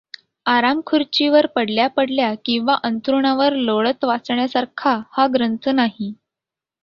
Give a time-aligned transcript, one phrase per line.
[0.45, 6.13] आरामखुर्चीवर पडल्या पडल्या किंवा अंथरुणावर लोळत वाचण्यासारखा हा ग्रंथ नाही.